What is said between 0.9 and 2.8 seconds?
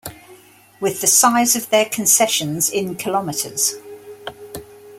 the size of their concessions